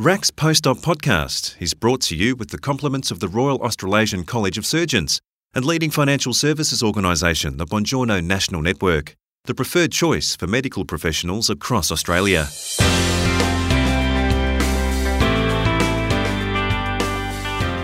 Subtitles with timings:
[0.00, 4.56] RACS Post-Op podcast is brought to you with the compliments of the Royal Australasian College
[4.56, 5.20] of Surgeons
[5.54, 9.16] and leading financial services organisation, the Bongiorno National Network,
[9.46, 12.46] the preferred choice for medical professionals across Australia.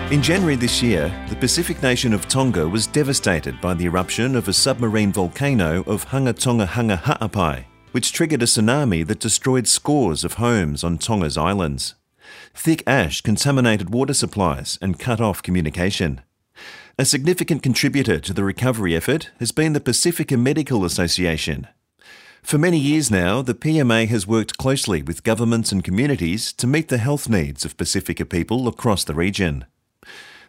[0.09, 4.47] In January this year, the Pacific nation of Tonga was devastated by the eruption of
[4.47, 10.23] a submarine volcano of Hunga Tonga Hunga Ha'apai, which triggered a tsunami that destroyed scores
[10.23, 11.93] of homes on Tonga's islands.
[12.53, 16.21] Thick ash contaminated water supplies and cut off communication.
[16.97, 21.67] A significant contributor to the recovery effort has been the Pasifika Medical Association.
[22.41, 26.89] For many years now, the PMA has worked closely with governments and communities to meet
[26.89, 29.65] the health needs of Pasifika people across the region.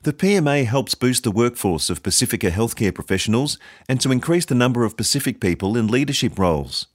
[0.03, 4.85] The PMA helps boost the workforce of Pasifika healthcare professionals and to increase the number
[4.85, 6.87] of Pacific people in leadership roles.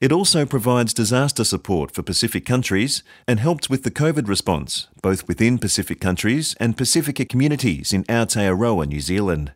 [0.00, 5.26] It also provides disaster support for Pacific countries and helps with the COVID response, both
[5.28, 9.52] within Pacific countries and Pasifika communities in Aotearoa, New Zealand.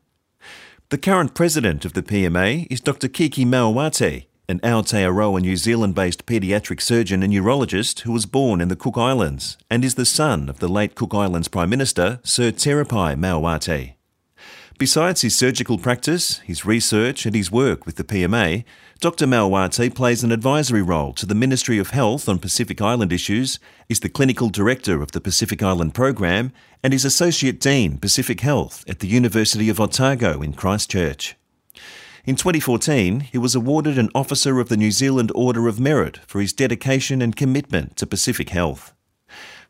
[0.90, 3.08] The current president of the PMA is Dr.
[3.08, 8.68] Kiki Maoate, an Aotearoa New Zealand based paediatric surgeon and urologist who was born in
[8.68, 12.50] the Cook Islands and is the son of the late Cook Islands Prime Minister Sir
[12.50, 13.97] Terepai Maoate.
[14.78, 18.62] Besides his surgical practice, his research, and his work with the PMA,
[19.00, 19.26] Dr.
[19.26, 23.98] Maoate plays an advisory role to the Ministry of Health on Pacific Island issues, is
[23.98, 29.00] the clinical director of the Pacific Island Program, and is Associate Dean Pacific Health at
[29.00, 31.34] the University of Otago in Christchurch.
[32.24, 36.40] In 2014, he was awarded an Officer of the New Zealand Order of Merit for
[36.40, 38.94] his dedication and commitment to Pacific health.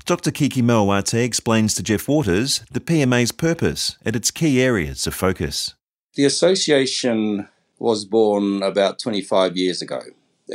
[0.04, 0.30] Dr.
[0.30, 5.74] Kiki Maoate explains to Jeff Waters the PMA's purpose and its key areas of focus.
[6.14, 10.00] The association was born about 25 years ago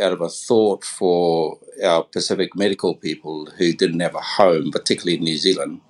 [0.02, 5.18] out of a thought for our Pacific medical people who didn't have a home, particularly
[5.18, 5.82] in New Zealand,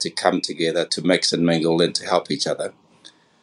[0.00, 2.72] to come together to mix and mingle and to help each other.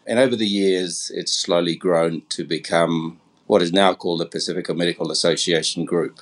[0.05, 4.73] And over the years, it's slowly grown to become what is now called the Pacific
[4.75, 6.21] Medical Association Group.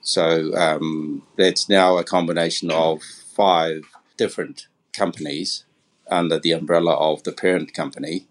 [0.00, 3.84] So um, that's now a combination of five
[4.16, 5.64] different companies
[6.10, 8.26] under the umbrella of the parent company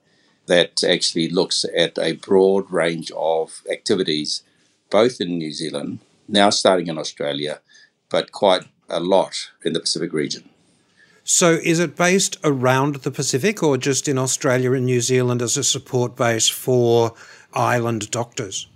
[0.47, 4.43] that actually looks at a broad range of activities,
[4.89, 7.59] both in New Zealand, now starting in Australia,
[8.09, 10.49] but quite a lot in the Pacific region.
[11.23, 15.57] So, is it based around the Pacific or just in Australia and New Zealand as
[15.57, 17.13] a support base for
[17.53, 18.67] island doctors?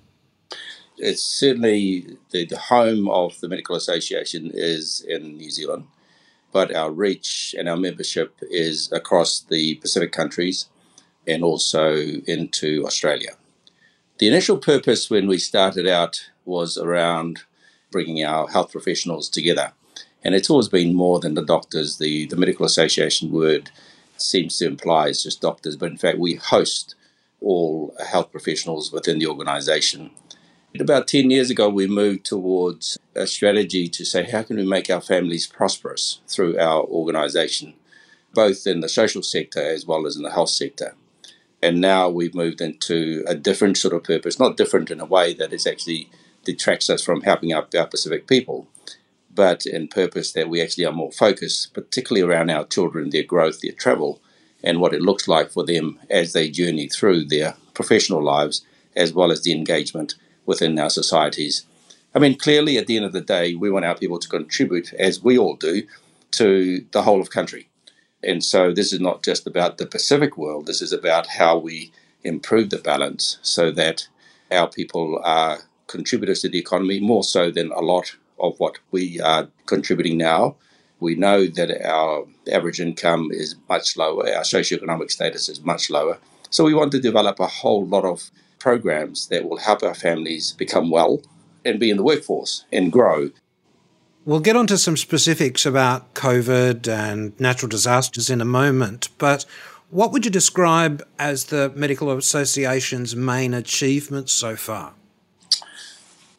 [1.02, 5.86] It's certainly the, the home of the Medical Association is in New Zealand,
[6.52, 10.68] but our reach and our membership is across the Pacific countries
[11.28, 11.96] and also
[12.28, 13.32] into Australia.
[14.20, 17.42] The initial purpose when we started out was around
[17.90, 19.74] bringing our health professionals together.
[20.24, 21.98] And it's always been more than the doctors.
[21.98, 23.72] The, the Medical Association word
[24.18, 26.94] seems to imply it's just doctors, but in fact, we host
[27.42, 30.12] all health professionals within the organization
[30.80, 34.90] about 10 years ago, we moved towards a strategy to say, how can we make
[34.90, 37.74] our families prosperous through our organization,
[38.34, 40.96] both in the social sector as well as in the health sector?
[41.62, 45.34] And now we've moved into a different sort of purpose, not different in a way
[45.34, 46.10] that it actually
[46.44, 48.68] detracts us from helping our, our Pacific people,
[49.34, 53.60] but in purpose that we actually are more focused, particularly around our children, their growth,
[53.62, 54.22] their travel,
[54.64, 58.66] and what it looks like for them as they journey through their professional lives,
[58.96, 60.16] as well as the engagement
[60.46, 61.66] within our societies.
[62.14, 64.94] I mean, clearly, at the end of the day, we want our people to contribute,
[64.96, 65.84] as we all do,
[66.32, 67.70] to the whole of country.
[68.24, 71.92] And so, this is not just about the Pacific world, this is about how we
[72.24, 74.08] improve the balance so that
[74.52, 79.20] our people are contributors to the economy more so than a lot of what we
[79.22, 80.56] are contributing now.
[81.00, 86.20] We know that our average income is much lower, our socioeconomic status is much lower.
[86.50, 88.30] So, we want to develop a whole lot of
[88.62, 91.22] programs that will help our families become well
[91.66, 93.32] and be in the workforce and grow.
[94.24, 99.46] We'll get onto some specifics about COVID and natural disasters in a moment, but
[99.90, 104.94] what would you describe as the Medical Association's main achievements so far?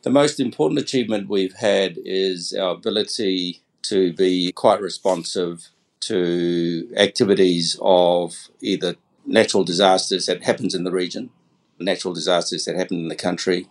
[0.02, 5.68] The most important achievement we've had is our ability to be quite responsive
[6.00, 8.94] to activities of either
[9.26, 11.30] natural disasters that happens in the region
[11.82, 13.68] natural disasters that happen in the country.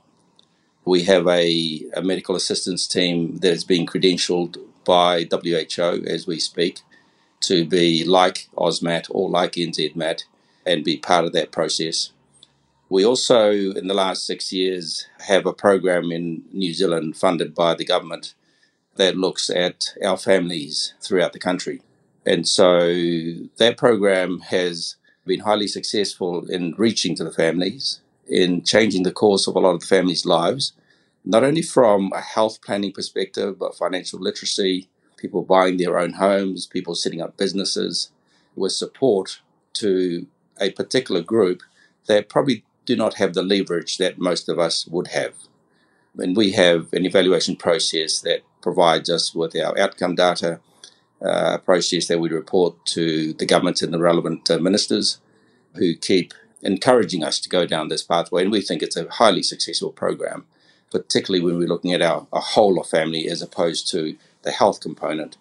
[0.85, 6.39] We have a, a medical assistance team that is being credentialed by WHO as we
[6.39, 6.79] speak
[7.41, 10.23] to be like AUSMAT or like NZMAT
[10.65, 12.11] and be part of that process.
[12.89, 17.73] We also, in the last six years, have a program in New Zealand funded by
[17.73, 18.33] the government
[18.95, 21.81] that looks at our families throughout the country.
[22.25, 22.89] And so
[23.57, 29.47] that program has been highly successful in reaching to the families, in changing the course
[29.47, 30.73] of a lot of the families' lives,
[31.23, 36.65] not only from a health planning perspective, but financial literacy, people buying their own homes,
[36.65, 38.11] people setting up businesses
[38.55, 39.41] with support
[39.73, 40.25] to
[40.59, 41.61] a particular group
[42.07, 45.33] that probably do not have the leverage that most of us would have.
[46.17, 50.59] And we have an evaluation process that provides us with our outcome data,
[51.23, 55.19] uh, process that we report to the government and the relevant uh, ministers
[55.75, 56.33] who keep
[56.63, 58.43] encouraging us to go down this pathway.
[58.43, 60.45] And we think it's a highly successful program,
[60.91, 64.79] particularly when we're looking at our, our whole of family as opposed to the health
[64.79, 65.37] component,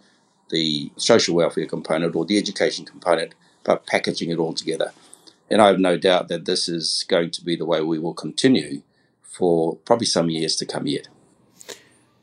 [0.50, 3.35] the social welfare component, or the education component,
[3.65, 4.93] but packaging it all together.
[5.50, 8.15] And I have no doubt that this is going to be the way we will
[8.15, 8.83] continue
[9.23, 11.09] for probably some years to come yet.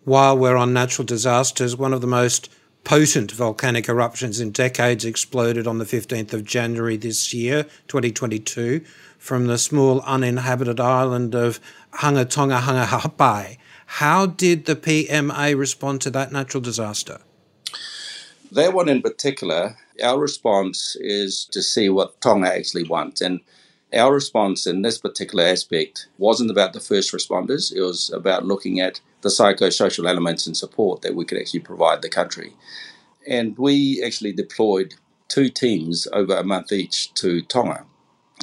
[0.03, 2.49] While we're on natural disasters, one of the most
[2.87, 8.79] potent volcanic eruptions in decades exploded on the 15th of January this year, 2022,
[9.17, 11.59] from the small uninhabited island of
[11.95, 13.57] Hunga Tonga Hunga Ha'apai.
[13.87, 17.19] How did the PMA respond to that natural disaster?
[18.53, 23.19] That one in particular, our response is to see what Tonga actually wants.
[23.19, 23.41] And
[23.93, 28.79] our response in this particular aspect wasn't about the first responders, it was about looking
[28.79, 32.53] at the psychosocial elements and support that we could actually provide the country.
[33.27, 34.95] And we actually deployed
[35.27, 37.85] two teams over a month each to Tonga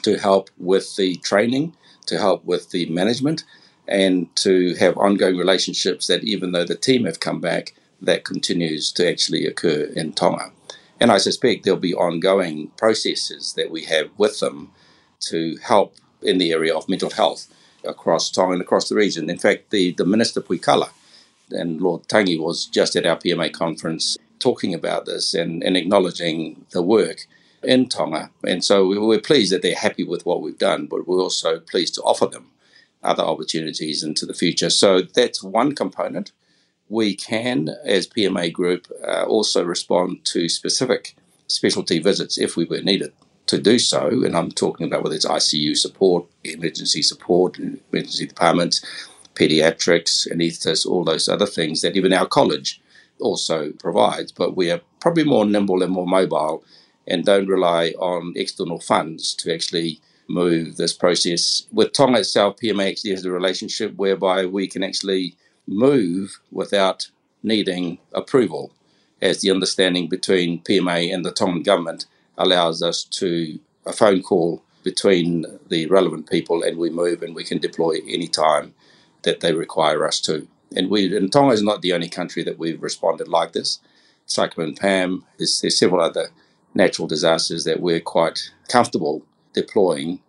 [0.02, 1.74] to help with the training,
[2.06, 3.44] to help with the management,
[3.86, 8.92] and to have ongoing relationships that even though the team have come back, that continues
[8.92, 10.52] to actually occur in Tonga.
[11.00, 14.72] And I suspect there'll be ongoing processes that we have with them
[15.28, 17.46] to help in the area of mental health
[17.84, 19.28] across Tonga and across the region.
[19.28, 20.90] In fact, the, the Minister Piukala
[21.50, 26.64] and Lord Tangi was just at our PMA conference talking about this and, and acknowledging
[26.70, 27.26] the work
[27.62, 28.30] in Tonga.
[28.46, 31.94] And so we're pleased that they're happy with what we've done, but we're also pleased
[31.94, 32.50] to offer them
[33.02, 34.70] other opportunities into the future.
[34.70, 36.32] So that's one component.
[36.88, 41.14] We can, as PMA Group, uh, also respond to specific
[41.46, 43.12] specialty visits if we were needed
[43.46, 44.08] to do so.
[44.08, 48.84] And I'm talking about whether it's ICU support, emergency support, emergency departments,
[49.34, 52.80] pediatrics, anaesthetists, all those other things that even our college
[53.20, 54.32] also provides.
[54.32, 56.64] But we are probably more nimble and more mobile
[57.06, 61.66] and don't rely on external funds to actually move this process.
[61.72, 65.36] With Tonga itself, PMA actually has a relationship whereby we can actually
[65.66, 67.10] move without
[67.42, 68.72] needing approval,
[69.20, 72.06] as the understanding between PMA and the Tongan government
[72.38, 77.44] allows us to a phone call between the relevant people and we move and we
[77.44, 78.74] can deploy any time
[79.22, 80.46] that they require us to.
[80.76, 83.80] And we and Tonga is not the only country that we've responded like this.
[84.26, 86.28] Cyclone Pam, there's, there's several other
[86.74, 89.22] natural disasters that we're quite comfortable
[89.52, 90.20] deploying.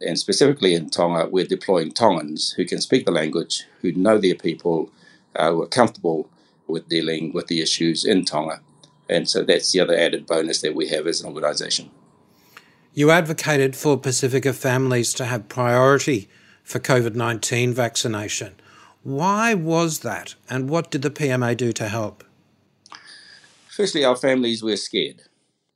[0.00, 4.34] And specifically in Tonga, we're deploying Tongans who can speak the language, who know their
[4.34, 4.90] people,
[5.34, 6.28] uh, who are comfortable
[6.66, 8.60] with dealing with the issues in Tonga.
[9.08, 11.90] And so that's the other added bonus that we have as an organisation.
[12.92, 16.28] You advocated for Pasifika families to have priority
[16.62, 18.54] for COVID 19 vaccination.
[19.02, 22.24] Why was that, and what did the PMA do to help?
[23.68, 25.22] Firstly, our families were scared.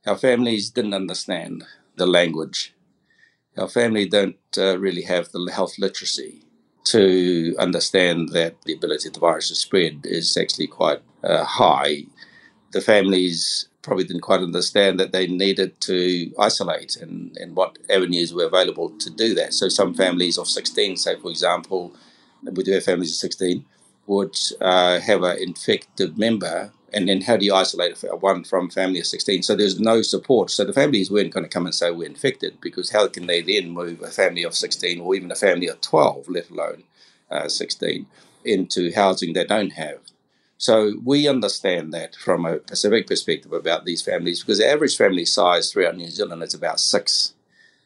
[0.07, 1.65] Our families didn't understand
[1.97, 2.73] the language.
[3.59, 6.45] Our family don't uh, really have the health literacy
[6.85, 12.05] to understand that the ability of the virus to spread is actually quite uh, high
[12.73, 18.35] the families probably didn't quite understand that they needed to isolate and, and what avenues
[18.35, 19.55] were available to do that.
[19.55, 21.95] So some families of 16, say for example,
[22.43, 23.65] we do have families of 16,
[24.07, 29.01] would uh, have an infected member and then how do you isolate one from family
[29.01, 29.43] of 16?
[29.43, 30.51] So there's no support.
[30.51, 33.43] So the families weren't going to come and say we're infected because how can they
[33.43, 36.85] then move a family of 16 or even a family of 12, let alone
[37.31, 38.07] uh, 16,
[38.45, 39.99] into housing they don't have?
[40.59, 45.25] So we understand that from a Pacific perspective about these families because the average family
[45.25, 47.35] size throughout New Zealand is about six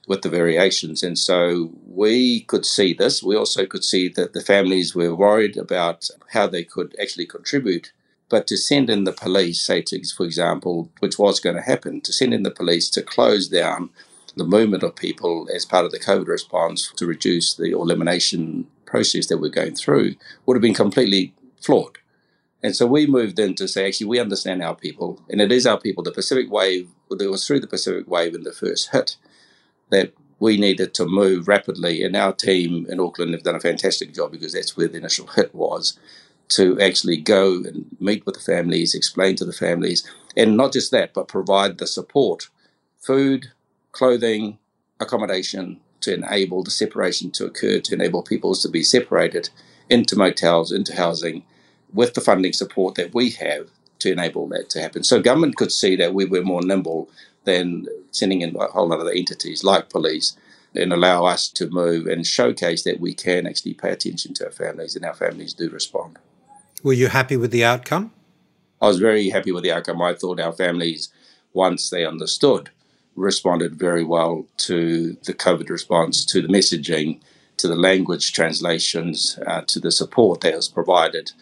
[0.09, 1.03] with the variations.
[1.03, 3.23] And so we could see this.
[3.23, 7.93] We also could see that the families were worried about how they could actually contribute.
[8.31, 12.01] But to send in the police, say, to, for example, which was going to happen,
[12.01, 13.91] to send in the police to close down
[14.35, 19.27] the movement of people as part of the COVID response to reduce the elimination process
[19.27, 20.15] that we're going through
[20.47, 21.99] would have been completely flawed.
[22.63, 25.67] And so we moved in to say, actually, we understand our people, and it is
[25.67, 26.05] our people.
[26.05, 29.17] The Pacific Wave, it was through the Pacific Wave in the first hit
[29.91, 32.05] that we needed to move rapidly.
[32.05, 35.27] And our team in Auckland have done a fantastic job because that's where the initial
[35.27, 35.99] hit was
[36.51, 40.91] to actually go and meet with the families, explain to the families, and not just
[40.91, 42.49] that, but provide the support
[42.99, 43.49] food,
[43.91, 44.59] clothing,
[45.01, 49.49] accommodation to enable the separation to occur, to enable people to be separated
[49.89, 51.45] into motels, into housing,
[51.93, 53.69] with the funding support that we have
[54.01, 55.05] to enable that to happen.
[55.05, 57.09] So government could see that we were more nimble
[57.45, 60.37] than sending in a whole lot of the entities like police
[60.75, 64.51] and allow us to move and showcase that we can actually pay attention to our
[64.51, 66.19] families and our families do respond.
[66.83, 68.13] Were you happy with the outcome?
[68.81, 70.03] I was very happy with the outcome.
[70.03, 71.11] I thought our families,
[71.53, 72.71] once they understood,
[73.15, 77.21] responded very well to the COVID response, to the messaging,
[77.59, 81.33] to the language translations, uh, to the support that was provided,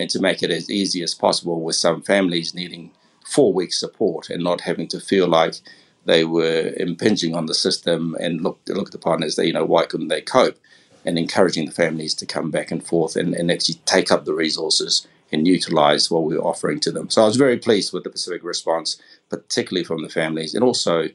[0.00, 2.90] and to make it as easy as possible with some families needing
[3.26, 5.56] four weeks support and not having to feel like
[6.06, 9.84] they were impinging on the system and looked, looked upon as, they, you know, why
[9.84, 10.58] couldn't they cope?
[11.04, 14.34] And encouraging the families to come back and forth and, and actually take up the
[14.34, 17.10] resources and utilize what we were offering to them.
[17.10, 21.08] So I was very pleased with the Pacific response, particularly from the families and also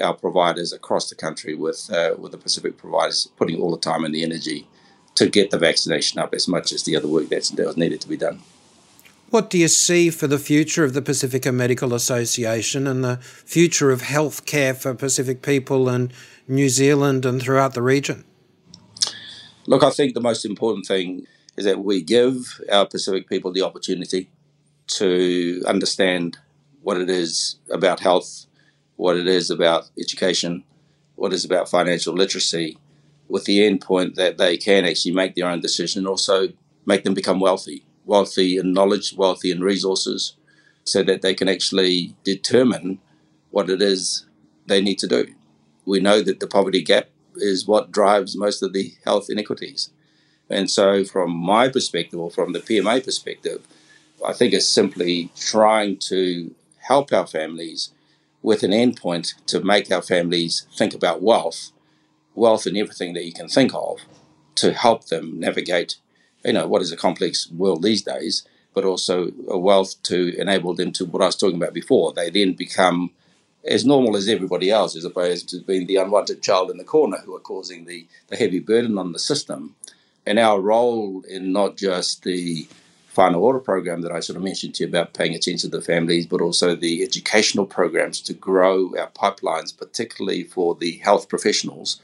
[0.00, 4.04] our providers across the country with uh, with the Pacific providers putting all the time
[4.04, 4.66] and the energy
[5.14, 8.00] to get the vaccination up as much as the other work that's, that was needed
[8.00, 8.40] to be done.
[9.30, 13.90] What do you see for the future of the Pasifika Medical Association and the future
[13.90, 16.12] of health care for Pacific people in
[16.46, 18.24] New Zealand and throughout the region?
[19.66, 21.26] Look, I think the most important thing
[21.56, 24.28] is that we give our Pacific people the opportunity
[24.88, 26.36] to understand
[26.82, 28.46] what it is about health,
[28.96, 30.64] what it is about education,
[31.14, 32.76] what it is about financial literacy,
[33.32, 36.48] with the end point that they can actually make their own decision also
[36.84, 40.36] make them become wealthy, wealthy in knowledge, wealthy in resources,
[40.84, 42.98] so that they can actually determine
[43.50, 44.26] what it is
[44.66, 45.34] they need to do.
[45.86, 49.88] We know that the poverty gap is what drives most of the health inequities.
[50.50, 53.66] And so, from my perspective, or from the PMA perspective,
[54.26, 57.92] I think it's simply trying to help our families
[58.42, 61.71] with an endpoint to make our families think about wealth,
[62.34, 64.00] wealth and everything that you can think of,
[64.56, 65.96] to help them navigate,
[66.44, 70.74] you know, what is a complex world these days, but also a wealth to enable
[70.74, 72.12] them to what I was talking about before.
[72.12, 73.10] They then become
[73.64, 77.18] as normal as everybody else, as opposed to being the unwanted child in the corner
[77.18, 79.76] who are causing the, the heavy burden on the system
[80.26, 82.66] and our role in not just the
[83.14, 85.84] Fanau Ola program that I sort of mentioned to you about paying attention to the
[85.84, 92.00] families, but also the educational programs to grow our pipelines, particularly for the health professionals,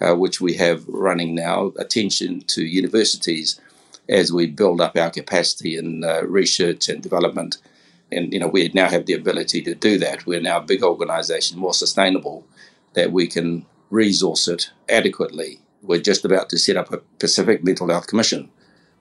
[0.00, 3.60] uh, which we have running now, attention to universities
[4.08, 7.58] as we build up our capacity in uh, research and development.
[8.10, 10.26] And, you know, we now have the ability to do that.
[10.26, 12.46] We're now a big organization, more sustainable,
[12.94, 17.88] that we can resource it adequately we're just about to set up a Pacific Mental
[17.88, 18.50] Health Commission,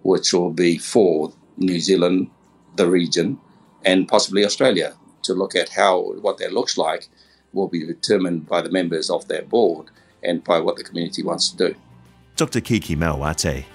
[0.01, 2.29] which will be for New Zealand,
[2.75, 3.39] the region,
[3.83, 7.09] and possibly Australia to look at how what that looks like
[7.53, 9.89] will be determined by the members of that board
[10.27, 11.75] and by what the community wants to do.
[12.35, 12.61] Dr.
[12.61, 13.65] Kiki Maoate.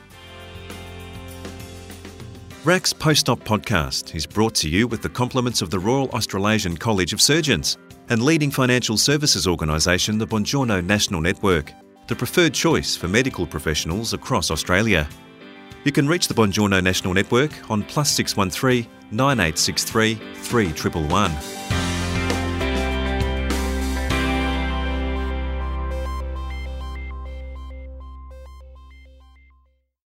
[2.64, 7.12] RACS Post-Op podcast is brought to you with the compliments of the Royal Australasian College
[7.12, 7.76] of Surgeons
[8.08, 11.72] and leading financial services organisation the Bongiorno National Network
[12.08, 15.08] the preferred choice for medical professionals across Australia.
[15.84, 21.61] You can reach the Bongiorno National Network on plus 613 9863 3111.